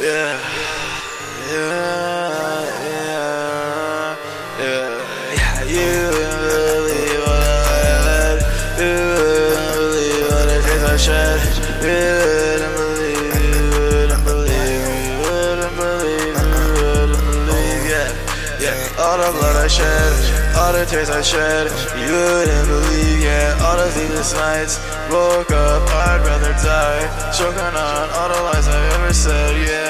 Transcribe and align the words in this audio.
Yeah, 0.00 0.38
yeah, 1.50 1.82
yeah, 2.86 4.14
yeah. 4.62 5.66
You 5.66 5.90
wouldn't 6.14 6.38
believe 6.38 7.18
what 7.26 7.42
I 7.42 7.82
had. 8.06 8.38
You 8.78 8.94
wouldn't 8.94 9.74
believe 9.74 10.22
what 10.30 10.46
the 10.46 10.86
I 10.86 10.96
shed. 11.02 11.42
You 11.82 11.98
wouldn't 12.14 12.78
believe, 12.78 13.42
you 13.42 13.58
wouldn't 13.74 14.22
believe, 14.22 14.86
you 15.02 15.18
wouldn't 15.18 15.74
believe, 15.74 16.46
you 16.46 16.62
wouldn't 16.78 17.18
believe. 17.18 17.82
Yeah, 17.90 18.06
yeah. 18.62 19.02
All 19.02 19.18
the 19.18 19.34
blood 19.34 19.56
I 19.58 19.66
shed, 19.66 20.14
all 20.54 20.72
the 20.74 20.86
tears 20.86 21.10
I 21.10 21.22
shed. 21.22 21.74
You 21.98 22.14
wouldn't 22.14 22.68
believe. 22.70 23.18
Yeah, 23.18 23.66
all 23.66 23.76
the 23.76 23.90
sleepless 23.90 24.32
nights. 24.32 24.78
Woke 25.10 25.50
up, 25.50 25.82
I'd 25.90 26.22
rather 26.22 26.54
die. 26.62 27.02
Choking 27.36 27.74
on 27.74 28.10
all 28.14 28.28
the 28.30 28.40
lies 28.46 28.68
I've 28.68 28.87
said. 29.12 29.56
Yeah. 29.56 29.88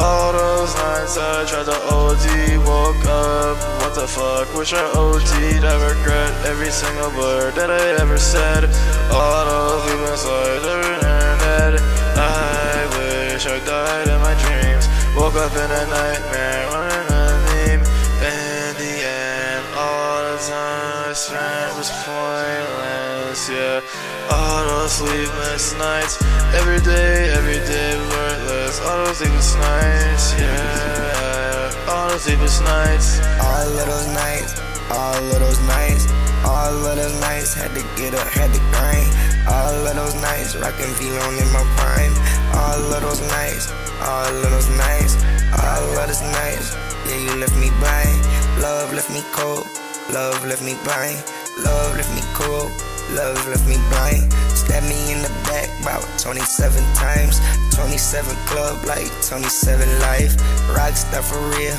All 0.00 0.32
those 0.32 0.74
nights 0.76 1.16
I 1.18 1.44
tried 1.44 1.66
to 1.66 1.76
OD, 1.92 2.26
woke 2.66 3.04
up. 3.06 3.56
What 3.82 3.94
the 3.94 4.06
fuck? 4.06 4.54
Wish 4.54 4.72
I 4.72 4.84
OD'd. 4.92 5.64
I 5.64 5.74
regret 5.88 6.32
every 6.46 6.70
single 6.70 7.10
word 7.18 7.54
that 7.54 7.70
I 7.70 8.00
ever 8.00 8.18
said. 8.18 8.64
All 9.10 9.44
those 9.44 9.84
nights 10.00 10.26
over 10.26 10.60
the 10.60 10.76
internet. 10.78 11.80
I 12.16 12.86
wish 12.96 13.46
I 13.46 13.58
died 13.64 14.08
in 14.08 14.20
my 14.20 14.34
dreams. 14.44 14.88
Woke 15.16 15.34
up 15.34 15.52
in 15.52 15.70
a 15.70 15.86
nightmare, 15.86 16.83
was 21.84 22.04
pointless, 22.04 23.50
yeah. 23.50 23.80
Those 24.64 24.92
sleepless 24.92 25.76
nights, 25.76 26.22
every 26.54 26.80
day, 26.80 27.32
every 27.32 27.60
day 27.68 27.96
worthless. 28.08 28.80
All 28.80 29.04
those 29.04 29.18
sleepless 29.18 29.54
nights, 29.56 30.32
yeah. 30.40 31.88
All 31.88 32.08
those 32.08 32.22
sleepless 32.22 32.60
nights. 32.60 33.20
All 33.40 33.68
of 33.68 33.86
those 33.86 34.08
nights, 34.12 34.52
all 34.90 35.24
of 35.24 35.40
those 35.40 35.60
nights, 35.68 36.04
all 36.44 36.72
of 36.72 36.96
those 36.96 37.20
nights 37.20 37.54
had 37.54 37.72
to 37.76 37.84
get 37.96 38.14
up, 38.14 38.28
had 38.28 38.52
to 38.52 38.60
grind. 38.72 39.08
All 39.48 39.86
of 39.86 39.94
those 39.96 40.16
nights, 40.20 40.56
rockin' 40.56 40.92
Vlone 40.96 41.36
in 41.40 41.48
my 41.52 41.64
prime. 41.76 42.14
All 42.56 42.92
of 42.92 43.00
those 43.02 43.20
nights, 43.28 43.72
all 44.00 44.28
of 44.28 44.50
those 44.52 44.70
nights, 44.76 45.16
all 45.52 45.84
of 46.00 46.06
those 46.08 46.22
nights. 46.22 46.76
Yeah, 47.08 47.20
you 47.24 47.34
left 47.40 47.56
me 47.56 47.68
blind. 47.80 48.20
Love 48.60 48.92
left 48.92 49.10
me 49.10 49.22
cold. 49.32 49.66
Love 50.12 50.44
left 50.44 50.62
me 50.62 50.76
blind. 50.84 51.20
Love 51.62 51.96
left 51.96 52.10
me 52.14 52.22
cold. 52.34 52.70
Love 53.14 53.38
left 53.46 53.66
me 53.68 53.76
blind. 53.90 54.32
Stabbed 54.50 54.88
me 54.88 55.12
in 55.12 55.22
the 55.22 55.30
back 55.46 55.70
about 55.80 56.02
27 56.18 56.82
times. 56.94 57.38
27 57.74 58.34
club 58.46 58.84
like 58.84 59.06
27 59.22 59.86
life. 60.00 60.34
Rockstar 60.74 61.22
for 61.22 61.38
real. 61.54 61.76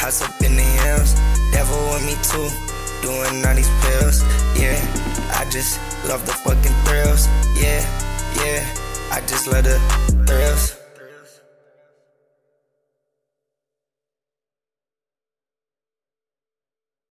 House 0.00 0.22
up 0.22 0.32
in 0.40 0.56
the 0.56 0.62
hills. 0.84 1.14
Devil 1.52 1.76
with 1.92 2.06
me 2.06 2.16
too. 2.24 2.48
Doing 3.02 3.44
all 3.44 3.54
these 3.54 3.70
pills. 3.84 4.22
Yeah, 4.56 4.78
I 5.36 5.44
just 5.50 5.78
love 6.08 6.24
the 6.24 6.32
fucking 6.32 6.76
thrills. 6.84 7.26
Yeah, 7.56 7.84
yeah. 8.40 8.64
I 9.10 9.20
just 9.26 9.46
love 9.46 9.64
the 9.64 9.78
thrills. 10.26 10.77